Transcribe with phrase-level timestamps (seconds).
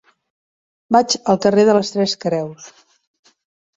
[0.95, 2.69] Vaig al carrer de les Tres Creus.